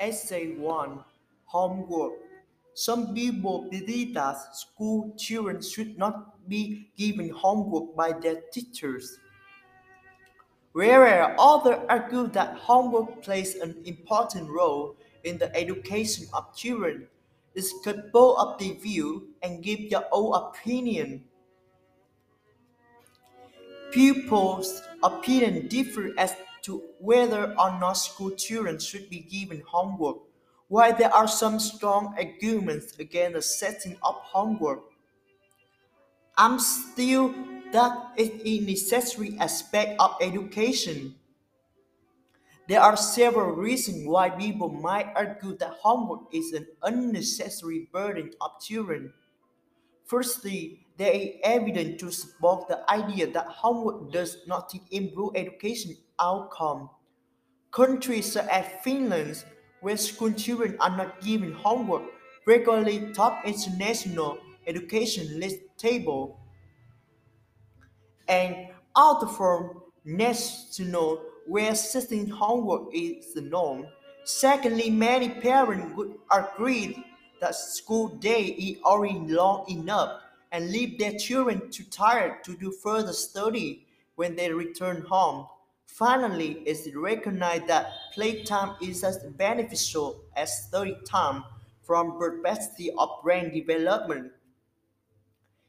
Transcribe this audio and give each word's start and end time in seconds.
Essay 0.00 0.56
1 0.56 1.04
Homework 1.44 2.14
Some 2.72 3.12
people 3.14 3.68
believe 3.70 4.14
that 4.14 4.56
school 4.56 5.12
children 5.18 5.60
should 5.60 5.98
not 5.98 6.48
be 6.48 6.88
given 6.96 7.28
homework 7.28 7.94
by 7.94 8.12
their 8.12 8.40
teachers. 8.50 9.18
Whereas 10.72 11.36
others 11.38 11.84
argue 11.90 12.28
that 12.28 12.56
homework 12.56 13.22
plays 13.22 13.56
an 13.56 13.76
important 13.84 14.48
role 14.48 14.96
in 15.24 15.36
the 15.36 15.54
education 15.54 16.26
of 16.32 16.56
children. 16.56 17.06
Discuss 17.54 17.96
both 18.10 18.38
of 18.38 18.58
the 18.58 18.72
view 18.80 19.28
and 19.42 19.62
give 19.62 19.80
your 19.80 20.06
own 20.12 20.32
opinion. 20.32 21.24
People's 23.90 24.80
opinion 25.02 25.68
differ 25.68 26.14
as 26.16 26.34
to 26.62 26.82
whether 26.98 27.52
or 27.58 27.78
not 27.78 27.94
school 27.94 28.30
children 28.30 28.78
should 28.78 29.08
be 29.10 29.20
given 29.20 29.62
homework. 29.66 30.18
While 30.68 30.96
there 30.96 31.12
are 31.12 31.28
some 31.28 31.58
strong 31.58 32.14
arguments 32.16 32.98
against 32.98 33.34
the 33.34 33.42
setting 33.42 33.96
of 34.02 34.14
homework, 34.16 34.84
I'm 36.36 36.58
still 36.58 37.34
that 37.72 38.12
is 38.16 38.30
a 38.44 38.60
necessary 38.60 39.36
aspect 39.38 40.00
of 40.00 40.16
education. 40.20 41.14
There 42.68 42.80
are 42.80 42.96
several 42.96 43.52
reasons 43.52 44.06
why 44.06 44.30
people 44.30 44.68
might 44.68 45.12
argue 45.14 45.56
that 45.56 45.78
homework 45.82 46.32
is 46.32 46.52
an 46.52 46.66
unnecessary 46.82 47.88
burden 47.92 48.32
of 48.40 48.60
children. 48.60 49.12
Firstly, 50.04 50.86
there 50.96 51.12
is 51.12 51.30
evidence 51.42 52.00
to 52.00 52.10
support 52.10 52.68
the 52.68 52.88
idea 52.90 53.30
that 53.30 53.46
homework 53.46 54.12
does 54.12 54.38
not 54.46 54.72
improve 54.90 55.32
education 55.34 55.96
outcome. 56.20 56.90
Countries 57.72 58.32
such 58.32 58.48
as 58.48 58.66
Finland, 58.84 59.44
where 59.80 59.96
school 59.96 60.32
children 60.32 60.76
are 60.80 60.96
not 60.96 61.20
given 61.22 61.52
homework, 61.52 62.04
regularly 62.46 63.12
top 63.12 63.44
international 63.46 64.38
education 64.66 65.40
list 65.40 65.60
table 65.78 66.38
and 68.28 68.68
other 68.94 69.26
from 69.26 69.82
national 70.04 71.22
where 71.46 71.74
sitting 71.74 72.26
homework 72.28 72.88
is 72.94 73.34
the 73.34 73.40
norm. 73.40 73.86
Secondly, 74.24 74.90
many 74.90 75.28
parents 75.28 75.94
would 75.96 76.14
agree 76.30 77.04
that 77.40 77.54
school 77.54 78.08
day 78.08 78.44
is 78.44 78.82
already 78.82 79.18
long 79.20 79.68
enough 79.70 80.20
and 80.52 80.70
leave 80.70 80.98
their 80.98 81.18
children 81.18 81.70
too 81.70 81.84
tired 81.84 82.44
to 82.44 82.56
do 82.56 82.70
further 82.70 83.12
study 83.12 83.86
when 84.16 84.36
they 84.36 84.52
return 84.52 85.02
home. 85.02 85.46
Finally, 85.98 86.62
it's 86.64 86.88
recognized 86.94 87.66
that 87.66 87.92
playtime 88.14 88.76
is 88.80 89.04
as 89.04 89.18
beneficial 89.36 90.22
as 90.36 90.66
study 90.66 90.96
time 91.04 91.44
from 91.82 92.18
perspective 92.18 92.94
of 92.98 93.08
brain 93.22 93.52
development. 93.52 94.32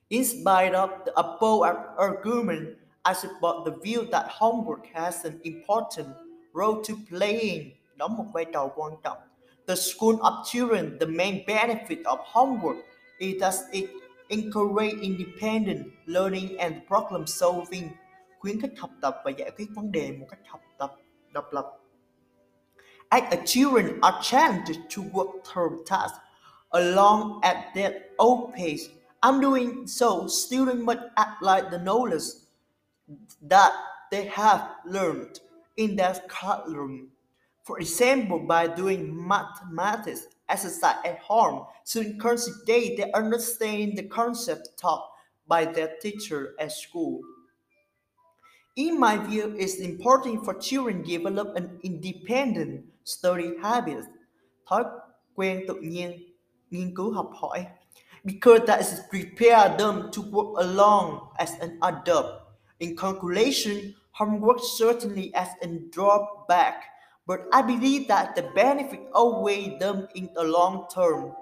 In 0.10 0.24
spite 0.24 0.76
of 0.76 0.90
the 1.06 1.20
above 1.20 1.64
argument, 1.98 2.78
I 3.04 3.14
support 3.14 3.66
the 3.66 3.72
view 3.72 4.08
that 4.12 4.28
homework 4.28 4.86
has 4.94 5.26
an 5.26 5.42
important 5.44 6.16
role 6.54 6.82
to 6.82 6.96
play 7.10 7.40
in 7.40 7.74
một 7.98 8.32
vai 8.34 8.46
trò 8.46 8.74
quan. 8.74 8.98
The 9.66 9.76
school 9.76 10.20
of 10.24 10.46
children, 10.46 10.98
the 11.00 11.08
main 11.08 11.46
benefit 11.46 12.06
of 12.06 12.20
homework 12.20 12.78
is 13.20 13.40
that 13.40 13.56
it 13.74 13.90
encourages 14.30 15.02
independent 15.02 15.92
learning 16.08 16.60
and 16.60 16.86
problem 16.88 17.28
solving, 17.28 17.98
khuyến 18.42 18.62
khích 18.62 18.74
học 18.78 18.90
tập 19.02 19.22
và 19.26 19.32
giải 19.38 19.52
quyết 19.58 19.68
vấn 19.76 19.92
đề 19.92 20.12
một 20.12 20.26
cách 20.30 20.40
học 20.48 20.62
tập 20.78 20.96
độc 21.34 21.54
lập. 21.54 21.78
As 23.10 23.24
a 23.32 23.38
children 23.46 24.00
are 24.02 24.18
challenged 24.22 24.80
to 24.96 25.04
work 25.14 25.44
through 25.44 25.84
tasks 25.86 26.18
along 26.70 27.42
at 27.42 27.56
their 27.76 27.92
own 28.18 28.52
pace, 28.58 28.90
I'm 29.22 29.42
doing 29.42 29.88
so 29.88 30.28
students 30.28 30.84
must 30.84 31.00
act 31.16 31.42
like 31.42 31.70
the 31.72 31.78
knowledge 31.78 32.24
that 33.50 33.72
they 34.12 34.26
have 34.28 34.62
learned 34.86 35.40
in 35.76 35.96
their 35.96 36.16
classroom. 36.28 37.12
For 37.64 37.80
example, 37.80 38.40
by 38.40 38.68
doing 38.68 39.28
mathematics 39.28 40.28
exercise 40.50 40.96
at 41.06 41.20
home, 41.20 41.66
students 41.84 42.22
concentrate 42.22 42.98
they 42.98 43.12
understand 43.12 43.98
the 43.98 44.04
concept 44.04 44.70
taught 44.78 45.06
by 45.48 45.66
their 45.66 45.98
teacher 46.02 46.56
at 46.60 46.72
school. 46.72 47.22
In 48.76 49.00
my 49.00 49.18
view, 49.18 49.54
it's 49.58 49.80
important 49.80 50.46
for 50.46 50.54
children 50.54 51.04
to 51.04 51.18
develop 51.18 51.56
an 51.58 51.80
independent 51.84 52.86
study 53.04 53.52
habit, 53.62 54.06
thói 54.66 54.84
quen 55.36 55.68
tự 55.68 55.76
nhiên, 55.82 56.12
nghiên 56.72 56.96
cứu 56.96 57.12
học 57.12 57.32
hỏi, 57.36 57.66
because 58.24 58.62
that 58.68 58.80
is 58.80 59.00
prepare 59.10 59.76
them 59.78 60.10
to 60.12 60.22
work 60.22 60.58
alone 60.58 61.20
as 61.38 61.52
an 61.60 61.78
adult. 61.82 62.26
In 62.80 62.96
calculation, 62.96 63.94
homework 64.12 64.60
certainly 64.80 65.32
as 65.34 65.50
a 65.62 65.68
drawback, 65.92 66.76
but 67.28 67.40
I 67.52 67.62
believe 67.62 68.08
that 68.08 68.36
the 68.36 68.44
benefit 68.56 69.02
outweigh 69.14 69.78
them 69.80 70.08
in 70.14 70.30
the 70.34 70.44
long 70.44 70.86
term. 70.96 71.34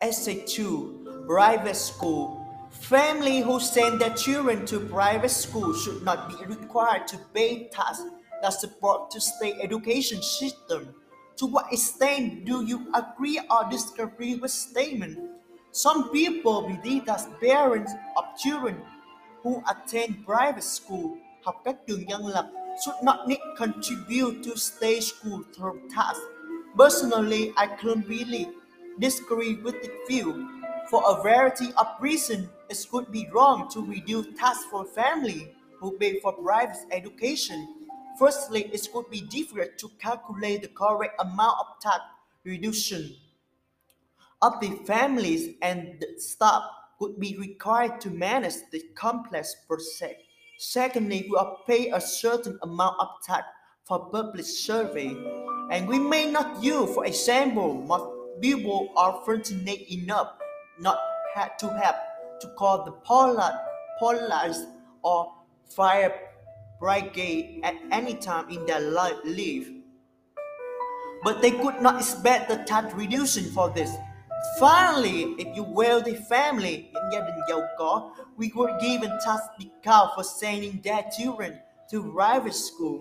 Essay 0.00 0.44
2 0.46 1.24
Private 1.26 1.76
School 1.76 2.45
Families 2.80 3.44
who 3.44 3.58
send 3.58 4.00
their 4.00 4.14
children 4.14 4.64
to 4.66 4.78
private 4.80 5.30
school 5.30 5.74
should 5.74 6.02
not 6.04 6.28
be 6.28 6.44
required 6.46 7.08
to 7.08 7.18
pay 7.34 7.68
tax 7.68 8.02
that 8.42 8.52
support 8.52 9.10
the 9.10 9.20
state 9.20 9.56
education 9.60 10.22
system. 10.22 10.94
To 11.36 11.46
what 11.46 11.72
extent 11.72 12.44
do 12.44 12.64
you 12.64 12.86
agree 12.94 13.40
or 13.50 13.68
disagree 13.70 14.36
with 14.36 14.50
statement? 14.50 15.18
Some 15.72 16.10
people 16.10 16.62
believe 16.62 17.06
that 17.06 17.26
parents 17.40 17.92
of 18.16 18.24
children 18.38 18.80
who 19.42 19.62
attend 19.68 20.24
private 20.24 20.64
school 20.64 21.18
học 21.42 21.62
các 21.64 21.76
trường 21.86 22.08
dân 22.08 22.26
lập 22.26 22.46
should 22.84 23.02
not 23.02 23.28
need 23.28 23.40
contribute 23.58 24.42
to 24.44 24.56
state 24.56 25.02
school 25.02 25.42
through 25.56 25.80
tax. 25.94 26.18
Personally, 26.78 27.52
I 27.56 27.66
completely 27.80 28.46
disagree 28.98 29.54
with 29.64 29.74
the 29.82 29.90
view. 30.08 30.48
For 30.90 31.02
a 31.06 31.22
variety 31.22 31.72
of 31.76 31.86
reasons, 32.00 32.48
it 32.68 32.86
could 32.90 33.10
be 33.12 33.28
wrong 33.32 33.68
to 33.70 33.84
reduce 33.84 34.26
tax 34.38 34.64
for 34.70 34.84
family 34.84 35.54
who 35.78 35.96
pay 35.98 36.20
for 36.20 36.32
private 36.32 36.76
education. 36.90 37.88
Firstly, 38.18 38.70
it 38.72 38.88
could 38.92 39.10
be 39.10 39.20
difficult 39.22 39.76
to 39.78 39.90
calculate 40.00 40.62
the 40.62 40.68
correct 40.68 41.20
amount 41.20 41.56
of 41.60 41.80
tax 41.80 42.00
reduction 42.44 43.14
of 44.42 44.60
the 44.60 44.70
families 44.86 45.54
and 45.62 45.98
the 46.00 46.18
staff 46.20 46.62
could 46.98 47.18
be 47.18 47.36
required 47.38 48.00
to 48.00 48.10
manage 48.10 48.54
the 48.70 48.82
complex 48.94 49.54
process. 49.66 50.14
Secondly, 50.58 51.26
we 51.30 51.36
are 51.36 51.58
paid 51.66 51.92
a 51.92 52.00
certain 52.00 52.58
amount 52.62 52.96
of 53.00 53.08
tax 53.26 53.44
for 53.84 54.08
public 54.10 54.44
survey, 54.44 55.14
and 55.70 55.86
we 55.86 55.98
may 55.98 56.30
not 56.30 56.62
use, 56.62 56.94
for 56.94 57.04
example, 57.04 57.74
most 57.74 58.40
people 58.40 58.92
are 58.96 59.20
fortunate 59.24 59.92
enough 59.92 60.32
not 60.80 60.98
to 61.58 61.68
have 61.68 61.94
to 62.40 62.48
call 62.56 62.84
the 62.84 62.92
police 63.98 64.64
or 65.02 65.32
fire 65.74 66.12
brigade 66.78 67.60
at 67.64 67.74
any 67.90 68.14
time 68.14 68.48
in 68.50 68.64
their 68.66 68.80
life 68.80 69.16
life. 69.24 69.68
But 71.24 71.42
they 71.42 71.50
could 71.50 71.80
not 71.80 71.96
expect 71.98 72.48
the 72.48 72.58
tax 72.64 72.92
reduction 72.94 73.44
for 73.52 73.70
this. 73.70 73.90
Finally, 74.60 75.34
if 75.38 75.56
you 75.56 75.62
wealthy 75.64 76.14
family 76.14 76.90
in 76.94 77.10
gia 77.10 77.20
đình 77.20 77.40
giàu 77.48 77.60
có, 77.78 78.10
we 78.36 78.50
were 78.54 78.72
given 78.80 79.10
tax 79.24 79.40
discount 79.58 80.10
for 80.14 80.22
sending 80.24 80.80
their 80.82 81.02
children 81.18 81.58
to 81.90 82.12
private 82.14 82.54
school. 82.54 83.00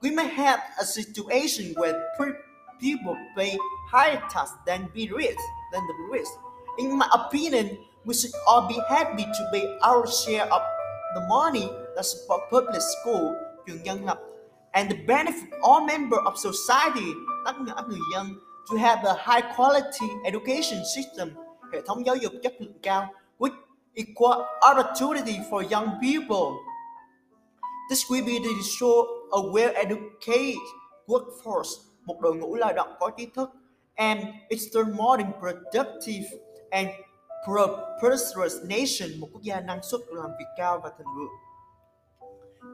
We 0.00 0.10
may 0.10 0.28
have 0.28 0.60
a 0.80 0.84
situation 0.84 1.74
where 1.76 1.94
people 2.80 3.16
pay 3.36 3.56
higher 3.90 4.22
tax 4.30 4.52
than 4.66 4.88
be 4.94 5.08
rich 5.10 5.38
than 5.72 5.82
the 5.86 5.94
rich. 6.12 6.28
In 6.78 6.96
my 6.96 7.08
opinion, 7.12 7.76
we 8.04 8.14
should 8.14 8.34
all 8.46 8.68
be 8.68 8.80
happy 8.88 9.24
to 9.24 9.48
pay 9.52 9.78
our 9.82 10.06
share 10.06 10.46
of 10.52 10.62
the 11.14 11.20
money 11.28 11.70
that 11.96 12.04
support 12.04 12.40
public 12.50 12.82
school, 12.82 13.34
trường 13.66 13.84
dân 13.84 14.06
and 14.72 15.06
benefit 15.06 15.48
all 15.62 15.80
members 15.86 16.20
of 16.24 16.34
society, 16.36 17.12
tất 17.44 17.52
cả 17.66 17.82
người 17.88 17.98
dân, 18.14 18.26
to 18.70 18.76
have 18.76 19.04
a 19.04 19.14
high 19.14 19.42
quality 19.56 20.06
education 20.24 20.82
system, 20.96 21.30
hệ 21.72 21.80
thống 21.86 22.06
giáo 22.06 22.16
dục 22.16 22.32
chất 22.42 22.54
lượng 22.58 22.78
cao, 22.82 23.06
with 23.38 23.52
equal 23.94 24.40
opportunity 24.60 25.40
for 25.50 25.62
young 25.70 25.88
people. 26.02 26.56
This 27.90 28.04
will 28.10 28.24
be 28.26 28.38
to 28.38 28.50
show 28.62 29.06
a 29.32 29.40
well-educated 29.52 30.56
workforce, 31.06 31.70
một 32.04 32.20
đội 32.20 32.36
ngũ 32.36 32.54
lao 32.54 32.72
động 32.72 32.88
có 33.00 33.10
trí 33.16 33.26
thức, 33.26 33.50
and 33.94 34.20
it's 34.48 34.96
more 34.96 35.24
productive 35.40 36.24
and 36.70 36.88
prosperous 37.46 38.54
nation, 38.64 39.20
một 39.20 39.28
quốc 39.32 39.42
gia 39.42 39.60
năng 39.60 39.82
suất 39.82 40.00
làm 40.06 40.30
việc 40.38 40.48
cao 40.56 40.80
và 40.82 40.90
thịnh 40.98 41.06
vượng. 41.16 41.32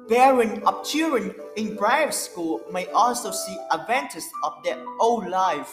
Parents 0.09 0.63
of 0.65 0.85
children 0.85 1.33
in 1.55 1.77
private 1.77 2.13
school 2.13 2.73
may 2.73 2.85
also 2.85 3.31
see 3.31 3.57
advantages 3.71 4.25
of 4.43 4.53
their 4.65 4.79
own 4.99 5.31
life. 5.31 5.69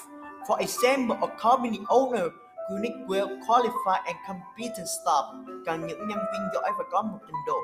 For 0.47 0.57
example, 0.59 1.17
a 1.21 1.27
company 1.27 1.79
owner 1.87 2.29
who 2.69 2.79
need 2.79 2.93
well 3.07 3.27
qualified 3.47 4.03
and 4.05 4.15
competent 4.27 4.87
staff 4.87 5.23
cần 5.65 5.87
những 5.87 6.07
nhân 6.07 6.19
viên 6.31 6.41
giỏi 6.53 6.71
và 6.77 6.83
có 6.91 7.01
một 7.01 7.17
trình 7.27 7.35
độ. 7.47 7.57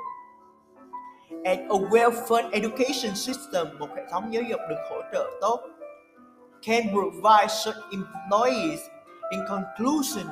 And 1.45 1.59
a 1.59 1.77
well-funded 1.89 2.51
education 2.51 3.15
system, 3.15 3.80
một 3.80 3.88
hệ 3.95 4.03
thống 4.12 4.33
giáo 4.33 4.44
dục 4.50 4.59
được 4.69 4.80
hỗ 4.89 5.01
trợ 5.13 5.31
tốt, 5.41 5.59
can 6.62 6.83
provide 6.89 7.47
such 7.47 7.75
employees. 7.91 8.80
In 9.31 9.39
conclusion, 9.50 10.27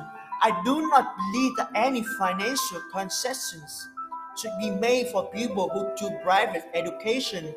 I 0.46 0.62
do 0.62 0.80
not 0.88 1.16
believe 1.16 1.56
that 1.56 1.70
any 1.74 2.04
financial 2.04 2.80
concessions 2.92 3.88
should 4.38 4.52
be 4.60 4.70
made 4.70 5.08
for 5.08 5.28
people 5.30 5.68
who 5.70 5.90
do 5.98 6.16
private 6.22 6.66
education. 6.72 7.52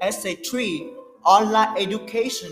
Essay 0.00 0.36
3 0.36 0.94
Online 1.26 1.76
Education. 1.76 2.50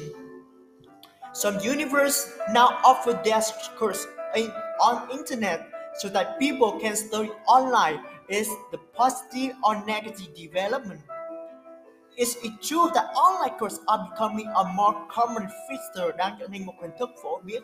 Some 1.33 1.59
universities 1.61 2.31
now 2.51 2.79
offer 2.85 3.19
their 3.25 3.41
course 3.79 4.07
in, 4.37 4.53
on 4.83 5.11
internet 5.11 5.67
so 5.97 6.11
that 6.11 6.39
people 6.39 6.79
can 6.79 6.95
study 6.95 7.31
online. 7.49 8.01
Is 8.29 8.51
the 8.71 8.77
positive 8.93 9.57
or 9.65 9.83
negative 9.87 10.35
development? 10.35 11.01
Is 12.17 12.39
it 12.43 12.63
true 12.63 12.91
that 12.95 13.13
online 13.15 13.59
courses 13.59 13.81
are 13.89 14.09
becoming 14.11 14.47
a 14.47 14.65
more 14.73 15.07
common 15.11 15.49
feature 15.69 16.15
than 16.19 16.39
thành 16.39 16.67
một 16.67 16.75
hình 16.81 16.91
thức 16.99 17.11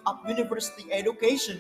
of 0.05 0.17
university 0.29 0.85
education? 0.91 1.57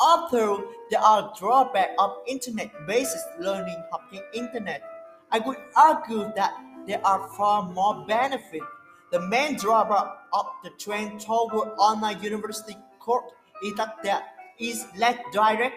Although 0.00 0.60
there 0.90 1.00
are 1.00 1.32
drawbacks 1.40 1.94
of 1.96 2.10
internet-based 2.26 3.16
learning 3.38 3.82
học 3.90 4.00
trên 4.12 4.22
internet, 4.32 4.82
I 5.30 5.38
would 5.38 5.56
argue 5.74 6.30
that 6.36 6.52
there 6.86 7.00
are 7.04 7.28
far 7.38 7.62
more 7.62 8.04
benefits. 8.06 8.66
The 9.12 9.20
main 9.20 9.56
drawback 9.56 10.06
of 10.32 10.46
the 10.62 10.70
trend 10.78 11.20
toward 11.20 11.68
online 11.78 12.22
university 12.22 12.76
course 12.98 13.32
is 13.64 13.74
that 13.76 13.96
there 14.02 14.22
is 14.58 14.84
less 14.98 15.16
direct 15.32 15.74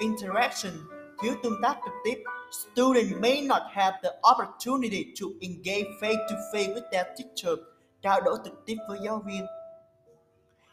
interaction. 0.00 0.72
Tương 1.42 1.60
tác 1.62 1.76
trực 1.84 1.94
tiếp, 2.04 2.24
students 2.50 3.14
may 3.20 3.40
not 3.46 3.62
have 3.72 3.94
the 4.02 4.14
opportunity 4.22 5.12
to 5.16 5.34
engage 5.40 5.86
face-to-face 6.00 6.74
with 6.74 6.84
their 6.92 7.06
teacher, 7.16 7.56
trao 8.02 8.20
đổi 8.20 8.38
trực 8.44 8.66
tiếp 8.66 8.76
với 8.88 8.98
giáo 9.04 9.22
viên. 9.26 9.46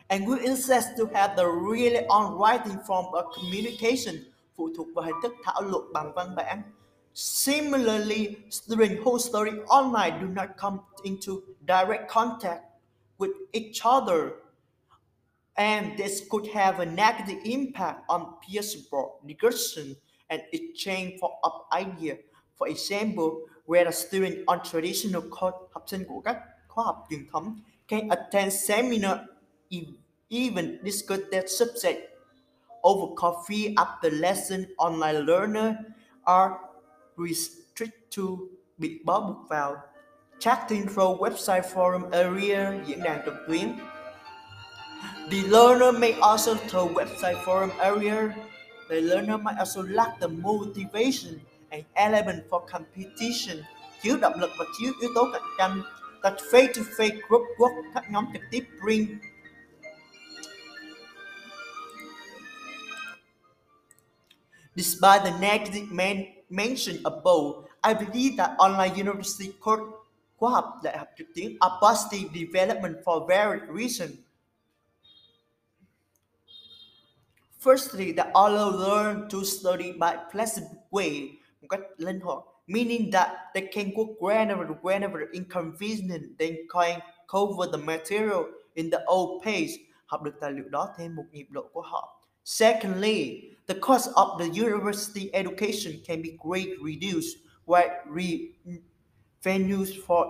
And 0.09 0.25
we 0.27 0.39
insist 0.39 0.87
to 0.97 1.05
have 1.13 1.35
the 1.35 1.43
really 1.43 2.05
on 2.07 2.37
writing 2.37 2.77
form 2.87 3.05
of 3.13 3.25
communication 3.35 4.15
phụ 4.57 4.69
thuộc 4.77 4.87
vào 4.95 5.05
hình 5.05 5.15
thức 5.23 5.33
thảo 5.43 5.61
luận 5.61 5.93
bằng 5.93 6.13
văn 6.15 6.35
bản. 6.35 6.61
Similarly, 7.13 8.35
students 8.49 9.03
who 9.03 9.17
study 9.17 9.51
online 9.67 10.19
do 10.21 10.27
not 10.27 10.49
come 10.57 10.77
into 11.03 11.33
direct 11.65 12.09
contact 12.09 12.61
with 13.17 13.31
each 13.51 13.81
other, 13.83 14.29
and 15.55 15.97
this 15.97 16.21
could 16.29 16.47
have 16.53 16.79
a 16.79 16.85
negative 16.85 17.37
impact 17.43 17.99
on 18.07 18.21
peer 18.41 18.61
support, 18.61 19.09
discussion, 19.25 19.95
and 20.29 20.41
exchange 20.51 21.19
for 21.19 21.31
of 21.43 21.53
idea. 21.71 22.15
For 22.55 22.67
example, 22.67 23.47
where 23.65 23.87
a 23.87 23.91
student 23.91 24.43
on 24.47 24.59
traditional 24.63 25.21
course, 25.29 25.55
học 25.71 25.83
sinh 25.87 26.05
của 26.07 26.21
các 26.25 26.37
khóa 26.67 26.85
học 26.85 27.05
truyền 27.09 27.27
thống 27.31 27.59
can 27.87 28.09
attend 28.09 28.53
seminar 28.53 29.17
even 30.29 30.83
discuss 30.83 31.19
their 31.31 31.45
subject 31.45 31.99
over 32.81 33.15
coffee 33.15 33.73
after 33.75 34.09
lesson 34.11 34.65
online 34.77 35.25
learner 35.25 35.75
are 36.23 36.53
restricted 37.17 37.89
to 38.15 38.23
bị 38.77 38.99
bó 39.05 39.19
buộc 39.19 39.49
vào 39.49 39.75
chatting 40.39 40.87
through 40.87 41.19
website 41.19 41.61
forum 41.61 42.11
area 42.11 42.73
diễn 42.85 43.03
đàn 43.03 43.21
trực 43.25 43.33
tuyến 43.47 43.77
The 45.31 45.37
learner 45.47 45.99
may 45.99 46.13
also 46.21 46.55
through 46.55 46.93
website 46.93 47.35
forum 47.45 47.69
area 47.79 48.35
the 48.89 49.01
learner 49.01 49.37
might 49.37 49.57
also 49.59 49.81
lack 49.83 50.19
the 50.19 50.27
motivation 50.27 51.41
and 51.71 51.83
element 51.95 52.43
for 52.49 52.61
competition 52.71 53.63
thiếu 54.01 54.17
động 54.17 54.39
lực 54.39 54.49
và 54.59 54.65
thiếu 54.79 54.93
yếu 55.01 55.09
tố 55.15 55.23
cạnh 55.33 55.41
tranh 55.57 55.81
that 56.23 56.33
face-to-face 56.51 57.17
group 57.29 57.41
work 57.57 57.83
các 57.93 58.03
nhóm 58.11 58.25
trực 58.33 58.41
tiếp 58.51 58.63
bring 58.83 59.07
Despite 64.75 65.23
the 65.23 65.37
negative 65.39 65.91
man- 65.91 66.27
mentioned 66.49 67.01
above, 67.03 67.67
I 67.83 67.93
believe 67.93 68.37
that 68.37 68.55
online 68.59 68.95
university 68.95 69.51
course 69.59 69.83
khóa 70.39 70.49
học 70.51 70.65
đại 70.83 70.97
học 70.97 71.07
trực 71.17 71.27
tuyến 71.35 71.57
are 71.59 71.75
positive 71.81 72.29
development 72.33 72.95
for 73.05 73.27
various 73.27 73.63
reasons. 73.69 74.11
Firstly, 77.67 78.13
the 78.13 78.31
allow 78.33 78.69
learn 78.69 79.27
to 79.27 79.43
study 79.43 79.91
by 79.91 80.15
flexible 80.31 80.87
way, 80.89 81.37
một 81.61 81.67
cách 81.69 81.79
linh 81.97 82.19
hoạt, 82.19 82.43
meaning 82.67 83.11
that 83.11 83.29
they 83.53 83.67
can 83.73 83.91
go 83.95 84.03
whenever 84.19 84.65
whenever 84.81 85.27
inconvenient, 85.33 86.39
they 86.39 86.57
can 86.73 87.01
cover 87.27 87.67
the 87.71 87.77
material 87.77 88.45
in 88.75 88.89
the 88.89 89.03
old 89.05 89.43
pace, 89.45 89.71
học 90.05 90.23
được 90.23 90.31
tài 90.41 90.51
liệu 90.51 90.69
đó 90.69 90.89
thêm 90.97 91.15
một 91.15 91.23
nhịp 91.31 91.47
độ 91.49 91.63
của 91.73 91.81
họ. 91.81 92.23
Secondly, 92.45 93.41
the 93.67 93.75
cost 93.81 94.09
of 94.09 94.39
the 94.39 94.45
university 94.65 95.29
education 95.33 95.93
can 96.07 96.21
be 96.21 96.29
greatly 96.43 96.77
reduced 96.83 97.37
while 97.65 97.89
revenues 99.43 99.89
for 100.07 100.25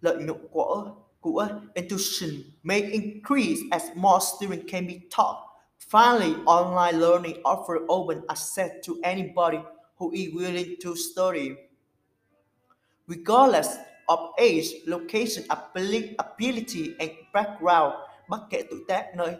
lợi 0.00 0.16
nhuận 0.16 0.48
của, 0.50 0.94
của 1.20 1.48
institution 1.74 2.30
may 2.62 2.82
increase 2.82 3.60
as 3.70 3.82
more 3.94 4.18
students 4.36 4.72
can 4.72 4.86
be 4.86 4.94
taught. 5.16 5.47
Finally, 5.78 6.34
online 6.44 7.00
learning 7.00 7.40
offers 7.44 7.80
open 7.88 8.22
access 8.28 8.70
to 8.84 9.00
anybody 9.04 9.62
who 9.96 10.12
is 10.12 10.34
willing 10.34 10.76
to 10.80 10.96
study. 10.96 11.56
Regardless 13.06 13.78
of 14.08 14.30
age, 14.38 14.74
location, 14.86 15.44
ability, 15.48 16.96
and 17.00 17.10
background, 17.32 17.94
bất 18.28 18.40
kể 18.50 18.62
tuổi 18.70 18.80
tác 18.88 19.16
nơi 19.16 19.36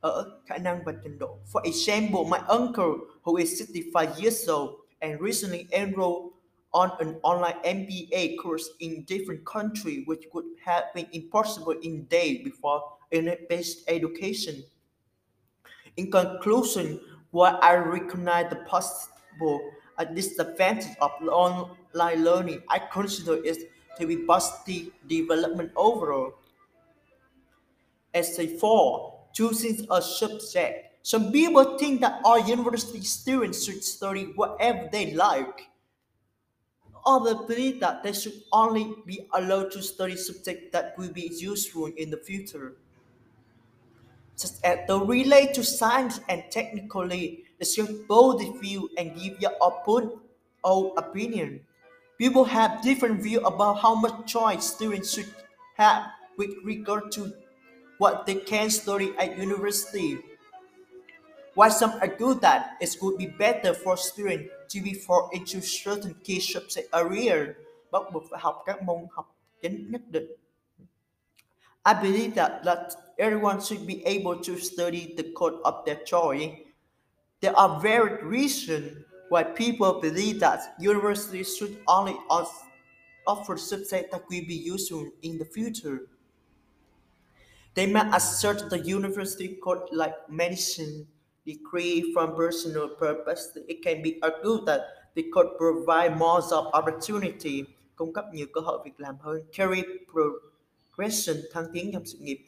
ở 0.00 0.40
khả 0.46 0.58
năng 0.58 0.84
và 0.84 0.92
trình 1.02 1.18
độ. 1.18 1.38
For 1.52 1.62
example, 1.64 2.24
my 2.24 2.38
uncle, 2.48 2.92
who 3.24 3.36
is 3.36 3.58
65 3.58 4.18
years 4.18 4.48
old 4.48 4.70
and 5.00 5.20
recently 5.20 5.66
enrolled 5.70 6.32
on 6.70 6.90
an 6.98 7.14
online 7.22 7.56
MBA 7.62 8.36
course 8.42 8.64
in 8.78 9.04
different 9.06 9.44
country, 9.44 10.04
which 10.06 10.24
would 10.32 10.46
have 10.64 10.84
been 10.94 11.06
impossible 11.12 11.74
in 11.82 12.06
days 12.10 12.44
before 12.44 12.80
internet-based 13.10 13.78
education. 13.88 14.64
In 15.98 16.12
conclusion, 16.12 17.00
while 17.32 17.58
I 17.60 17.74
recognize 17.74 18.48
the 18.50 18.62
possible 18.70 19.60
disadvantage 20.14 20.96
of 21.00 21.10
online 21.26 22.22
learning, 22.22 22.62
I 22.68 22.78
consider 22.78 23.44
it 23.44 23.72
to 23.98 24.06
be 24.06 24.18
positive 24.18 24.92
development 25.08 25.72
overall. 25.74 26.34
Essay 28.14 28.46
4 28.58 29.14
Choosing 29.34 29.88
a 29.90 30.00
subject. 30.00 30.98
Some 31.02 31.32
people 31.32 31.76
think 31.78 32.00
that 32.00 32.20
all 32.24 32.38
university 32.46 33.02
students 33.02 33.64
should 33.64 33.82
study 33.82 34.32
whatever 34.36 34.88
they 34.92 35.14
like. 35.14 35.68
Others 37.04 37.46
believe 37.48 37.80
that 37.80 38.04
they 38.04 38.12
should 38.12 38.40
only 38.52 38.94
be 39.04 39.26
allowed 39.32 39.72
to 39.72 39.82
study 39.82 40.16
subjects 40.16 40.70
that 40.72 40.96
will 40.96 41.12
be 41.12 41.32
useful 41.34 41.86
in 41.86 42.10
the 42.10 42.18
future. 42.18 42.76
Such 44.38 44.62
as 44.62 44.86
they 44.86 44.94
relate 44.94 45.52
to 45.54 45.64
science 45.64 46.20
and 46.28 46.44
technically, 46.48 47.42
should 47.58 48.06
both 48.06 48.38
view 48.60 48.88
and 48.96 49.18
give 49.18 49.40
your 49.42 49.50
own 49.60 50.20
own 50.62 50.94
opinion. 50.96 51.66
People 52.18 52.44
have 52.44 52.80
different 52.82 53.20
view 53.20 53.40
about 53.40 53.82
how 53.82 53.96
much 53.96 54.30
choice 54.30 54.74
students 54.74 55.14
should 55.14 55.26
have 55.74 56.06
with 56.36 56.54
regard 56.62 57.10
to 57.18 57.34
what 57.98 58.26
they 58.26 58.36
can 58.36 58.70
study 58.70 59.12
at 59.18 59.36
university. 59.36 60.18
While 61.54 61.72
some 61.74 61.98
argue 62.00 62.34
that 62.38 62.78
it 62.80 62.94
would 63.02 63.18
be 63.18 63.26
better 63.26 63.74
for 63.74 63.96
students 63.96 64.54
to 64.68 64.80
be 64.80 64.94
forced 64.94 65.34
into 65.34 65.60
certain 65.60 66.14
key 66.22 66.38
subject 66.38 66.94
area, 66.94 67.54
bắt 67.90 68.02
buộc 68.12 68.22
phải 68.30 68.40
học 68.40 68.62
các 68.66 68.82
môn 68.82 69.06
học 69.10 69.34
chính 69.62 69.90
nhất 69.90 70.02
định. 70.10 70.30
I 71.82 71.94
believe 71.94 72.34
that, 72.34 72.62
that 72.64 73.07
everyone 73.18 73.60
should 73.60 73.86
be 73.86 74.04
able 74.06 74.36
to 74.36 74.58
study 74.58 75.14
the 75.16 75.32
code 75.32 75.58
of 75.64 75.84
their 75.84 75.96
choice. 76.04 76.50
There 77.40 77.56
are 77.56 77.80
varied 77.80 78.22
reasons 78.22 79.04
why 79.28 79.44
people 79.44 80.00
believe 80.00 80.40
that 80.40 80.74
universities 80.80 81.56
should 81.56 81.78
only 81.86 82.16
offer 83.26 83.56
subjects 83.56 84.10
that 84.10 84.22
will 84.28 84.46
be 84.46 84.54
useful 84.54 85.08
in 85.22 85.38
the 85.38 85.44
future. 85.44 86.08
They 87.74 87.86
may 87.86 88.08
assert 88.12 88.70
the 88.70 88.80
university 88.80 89.58
code 89.62 89.88
like 89.92 90.14
medicine 90.28 91.06
degree 91.46 92.12
from 92.12 92.34
personal 92.34 92.88
purpose. 92.88 93.56
It 93.68 93.82
can 93.82 94.02
be 94.02 94.18
argued 94.22 94.66
that 94.66 94.80
they 95.14 95.24
could 95.24 95.56
provide 95.58 96.16
more 96.16 96.40
job 96.40 96.70
opportunity, 96.72 97.66
cung 97.96 98.12
cấp 98.12 98.24
nhiều 98.32 98.46
cơ 98.52 98.60
hội 98.60 98.78
việc 98.84 99.00
làm 99.00 99.16
hơn, 99.20 99.42
career 99.52 99.84
progression, 100.12 101.36
thăng 101.52 101.66
tiến 101.72 101.92
trong 101.92 102.06
sự 102.06 102.18
nghiệp, 102.18 102.38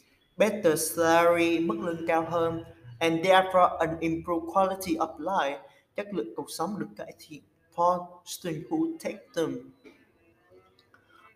better 0.40 0.76
salary, 0.76 1.58
mức 1.58 1.76
lương 1.80 2.06
cao 2.06 2.24
hơn, 2.30 2.64
and 2.98 3.24
therefore 3.24 3.68
an 3.78 3.96
improved 4.00 4.46
quality 4.52 4.96
of 4.96 5.10
life, 5.18 5.58
chất 5.96 6.06
lượng 6.14 6.34
cuộc 6.36 6.50
sống 6.50 6.78
được 6.78 6.86
cải 6.96 7.12
thiện 7.18 7.42
for 7.76 7.98
students 8.24 8.70
who 8.70 8.98
take 9.00 9.18
them. 9.34 9.72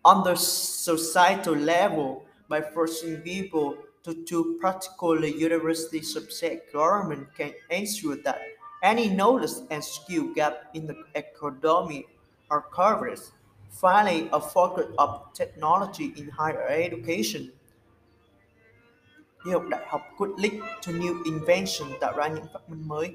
On 0.02 0.24
the 0.24 0.34
societal 0.36 1.54
level, 1.54 2.22
by 2.48 2.60
forcing 2.74 3.22
people 3.24 3.76
to 4.02 4.12
do 4.30 4.58
practically 4.60 5.32
university 5.32 6.00
subject, 6.02 6.72
government 6.72 7.28
can 7.38 7.52
ensure 7.70 8.16
that 8.24 8.36
any 8.82 9.08
knowledge 9.08 9.52
and 9.70 9.82
skill 9.82 10.24
gap 10.34 10.52
in 10.74 10.86
the 10.86 10.94
economy 11.14 12.04
are 12.50 12.64
covered. 12.76 13.18
Finally, 13.70 14.28
a 14.32 14.40
focus 14.40 14.86
of 14.98 15.32
technology 15.32 16.12
in 16.16 16.28
higher 16.28 16.68
education. 16.68 17.50
Đi 19.44 19.50
học 19.52 19.62
đại 19.70 19.86
học 19.88 20.02
quyết 20.18 20.28
lead 20.36 20.52
to 20.86 20.92
new 20.92 21.22
invention 21.24 22.00
tạo 22.00 22.12
ra 22.16 22.28
những 22.28 22.44
phát 22.52 22.68
minh 22.68 22.88
mới. 22.88 23.12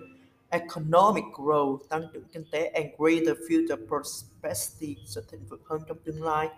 Economic 0.50 1.24
growth 1.34 1.78
tăng 1.90 2.02
trưởng 2.14 2.24
kinh 2.34 2.44
tế 2.52 2.66
and 2.66 2.86
greater 2.98 3.38
future 3.50 3.88
prosperity 3.88 4.96
sự 5.06 5.24
thịnh 5.32 5.46
vượng 5.50 5.62
hơn 5.66 5.82
trong 5.88 5.98
tương 6.04 6.24
lai. 6.24 6.50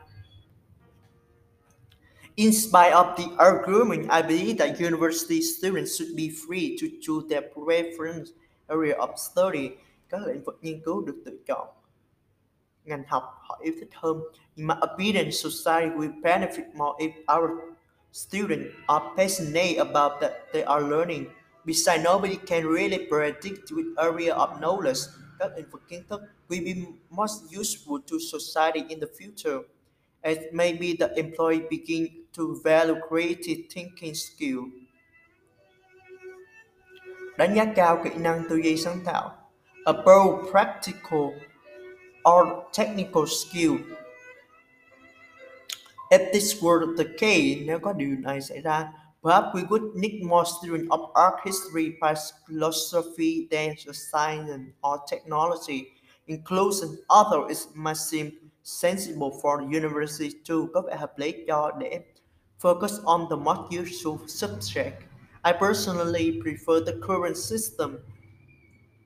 In 2.35 2.53
spite 2.53 2.91
of 2.91 3.15
the 3.17 3.23
argument, 3.37 4.09
I 4.09 4.21
believe 4.21 4.53
that 4.59 4.79
university 4.79 5.41
students 5.41 5.99
should 5.99 6.15
be 6.17 6.29
free 6.47 6.77
to 6.81 6.87
choose 7.01 7.27
their 7.29 7.43
preference 7.53 8.31
area 8.67 8.97
of 8.97 9.15
study. 9.17 9.69
Các 10.09 10.21
lĩnh 10.27 10.43
vực 10.43 10.59
nghiên 10.61 10.81
cứu 10.85 11.01
được 11.01 11.21
tự 11.25 11.39
chọn 11.47 11.67
ngành 12.85 13.03
học 13.07 13.23
họ 13.41 13.59
yêu 13.63 13.73
thích 13.79 13.89
hơn. 13.93 14.21
In 14.55 14.67
my 14.67 14.75
opinion, 14.93 15.31
society 15.31 15.95
will 15.95 16.21
benefit 16.21 16.73
more 16.73 17.05
if 17.05 17.11
our 17.37 17.51
students 18.11 18.75
are 18.89 19.11
passionate 19.15 19.77
about 19.77 20.19
that 20.21 20.51
they 20.53 20.63
are 20.63 20.81
learning. 20.81 21.27
Besides, 21.65 22.03
nobody 22.03 22.37
can 22.37 22.65
really 22.65 23.05
predict 23.05 23.71
which 23.71 23.87
area 23.99 24.33
of 24.33 24.59
knowledge 24.59 24.99
that 25.39 25.55
vực 25.71 25.81
kiến 25.89 26.03
will 26.49 26.63
be 26.63 26.85
most 27.09 27.51
useful 27.51 27.99
to 28.01 28.19
society 28.19 28.85
in 28.89 28.99
the 28.99 29.07
future. 29.07 29.61
As 30.23 30.37
maybe 30.53 30.93
the 30.93 31.17
employee 31.17 31.65
begin 31.69 32.25
to 32.33 32.59
value 32.63 32.99
creative 33.09 33.67
thinking 33.69 34.15
skill. 34.15 34.69
Đánh 37.37 37.55
giá 37.55 37.65
cao 37.75 38.01
kỹ 38.03 38.09
năng 38.17 38.43
tư 38.49 38.55
duy 38.63 38.77
sáng 38.77 38.99
tạo. 39.05 39.31
Above 39.85 40.51
practical 40.51 41.33
or 42.23 42.47
technical 42.73 43.25
skill. 43.25 43.77
If 46.11 46.33
this 46.33 46.61
were 46.61 46.85
the 46.97 47.05
case, 47.17 47.65
nếu 47.65 47.79
có 47.79 47.93
điều 47.93 48.15
này 48.19 48.41
xảy 48.41 48.61
ra, 48.61 48.93
perhaps 49.23 49.55
we 49.55 49.67
would 49.67 49.95
need 49.95 50.23
more 50.23 50.43
students 50.59 50.89
of 50.89 50.99
art 51.13 51.35
history, 51.45 51.93
philosophy, 52.47 53.47
dance, 53.51 53.85
science, 53.93 54.73
or 54.81 54.97
technology. 55.11 55.85
Inclusion 56.27 56.89
other 57.07 57.47
is 57.49 57.67
might 57.73 57.97
seem 57.97 58.31
sensible 58.63 59.31
for 59.41 59.61
the 59.61 59.77
university 59.79 60.39
too. 60.47 60.67
Có 60.73 60.81
vẻ 60.81 60.95
hợp 60.95 61.17
lý 61.17 61.33
cho 61.47 61.71
để 61.79 61.99
focus 62.61 63.03
on 63.05 63.27
the 63.29 63.35
most 63.35 63.71
useful 63.71 64.17
subject. 64.27 64.93
I 65.43 65.53
personally 65.53 66.41
prefer 66.43 66.79
the 66.85 66.97
current 67.07 67.37
system 67.37 67.97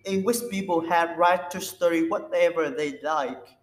in 0.04 0.24
which 0.24 0.40
people 0.52 0.82
have 0.90 1.18
right 1.18 1.52
to 1.52 1.60
study 1.60 2.10
whatever 2.10 2.70
they 2.78 2.92
like. 3.02 3.58